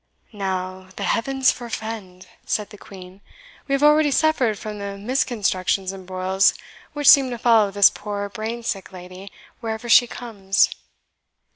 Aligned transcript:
"Now 0.33 0.87
the 0.95 1.03
heavens 1.03 1.51
forfend!" 1.51 2.25
said 2.43 2.71
the 2.71 2.77
Queen; 2.79 3.21
"we 3.67 3.73
have 3.73 3.83
already 3.83 4.09
suffered 4.09 4.57
from 4.57 4.79
the 4.79 4.97
misconstructions 4.97 5.91
and 5.91 6.07
broils 6.07 6.55
which 6.93 7.07
seem 7.07 7.29
to 7.29 7.37
follow 7.37 7.69
this 7.69 7.91
poor 7.91 8.27
brain 8.27 8.63
sick 8.63 8.91
lady 8.91 9.31
wherever 9.59 9.87
she 9.89 10.07
comes. 10.07 10.69